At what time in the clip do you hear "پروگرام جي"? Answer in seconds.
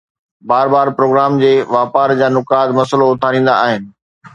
0.97-1.53